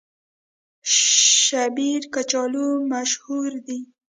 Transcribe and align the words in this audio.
شیبر 0.97 2.01
کچالو 2.13 2.67
مشهور 2.91 3.51
دي؟ 3.65 3.79